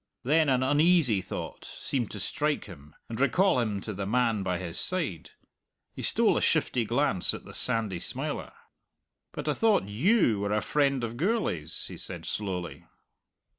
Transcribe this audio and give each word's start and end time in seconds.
Then 0.23 0.49
an 0.49 0.63
uneasy 0.63 1.21
thought 1.21 1.63
seemed 1.63 2.09
to 2.09 2.19
strike 2.19 2.65
him 2.65 2.95
and 3.07 3.19
recall 3.19 3.59
him 3.59 3.81
to 3.81 3.93
the 3.93 4.07
man 4.07 4.41
by 4.41 4.57
his 4.57 4.79
side. 4.79 5.29
He 5.93 6.01
stole 6.01 6.37
a 6.37 6.41
shifty 6.41 6.85
glance 6.85 7.35
at 7.35 7.45
the 7.45 7.53
sandy 7.53 7.99
smiler. 7.99 8.51
"But 9.31 9.47
I 9.47 9.53
thought 9.53 9.83
you 9.87 10.39
were 10.39 10.53
a 10.53 10.59
friend 10.61 11.03
of 11.03 11.17
Gourlay's," 11.17 11.85
he 11.87 11.97
said 11.97 12.25
slowly. 12.25 12.87